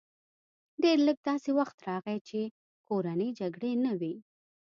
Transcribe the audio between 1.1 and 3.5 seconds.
داسې وخت راغی چې کورنۍ